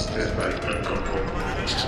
Hosted 0.00 0.32
by 0.34 0.48
Uncompromised. 0.66 1.84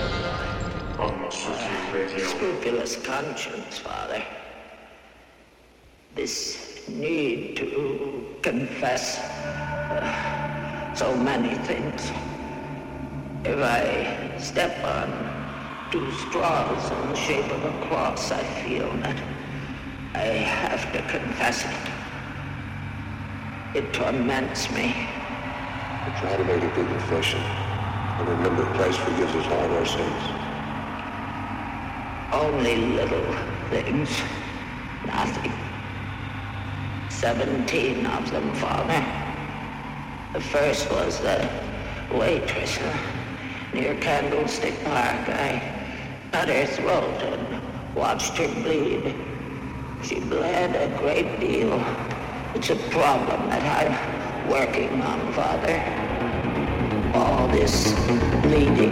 On 0.99 1.13
Masuki 1.17 1.93
Radio. 1.93 2.27
Scrupulous 2.27 2.95
conscience, 2.97 3.79
Father. 3.79 4.23
This 6.13 6.87
need 6.87 7.57
to 7.57 8.37
confess 8.43 9.17
uh, 9.17 10.93
so 10.93 11.17
many 11.17 11.55
things. 11.65 12.11
If 13.45 13.57
I 13.57 14.37
step 14.37 14.77
on 14.85 15.09
two 15.91 16.11
straws 16.11 16.91
in 16.91 17.09
the 17.09 17.15
shape 17.15 17.51
of 17.51 17.65
a 17.65 17.87
cross, 17.87 18.31
I 18.31 18.43
feel 18.61 18.91
that 18.97 19.19
I 20.13 20.27
have 20.59 20.93
to 20.93 21.01
confess 21.09 21.65
it. 21.65 21.91
It 23.75 23.91
torments 23.91 24.69
me. 24.69 25.09
Try 26.19 26.37
to 26.37 26.43
make 26.43 26.61
a 26.61 26.67
good 26.75 26.87
confession. 26.87 27.72
And 28.19 28.29
remember, 28.29 28.63
Christ 28.75 28.99
forgives 28.99 29.33
us 29.33 29.45
all 29.47 29.71
our 29.71 29.85
sins. 29.85 30.23
Only 32.31 32.75
little 32.95 33.35
things. 33.69 34.09
Nothing. 35.07 35.51
Seventeen 37.09 38.05
of 38.05 38.29
them, 38.31 38.53
Father. 38.55 39.03
The 40.33 40.41
first 40.41 40.89
was 40.91 41.19
the 41.19 41.49
waitress 42.11 42.77
near 43.73 43.95
Candlestick 43.95 44.75
Park. 44.83 45.29
I 45.29 45.61
cut 46.31 46.49
her 46.49 46.65
throat 46.65 47.21
and 47.21 47.95
watched 47.95 48.37
her 48.37 48.47
bleed. 48.61 49.15
She 50.03 50.19
bled 50.19 50.75
a 50.75 50.95
great 50.99 51.39
deal. 51.39 51.83
It's 52.53 52.69
a 52.69 52.75
problem 52.91 53.49
that 53.49 53.63
I'm 53.81 54.49
working 54.49 55.01
on, 55.01 55.33
Father. 55.33 56.12
All 57.13 57.47
this 57.47 57.93
bleeding. 58.41 58.91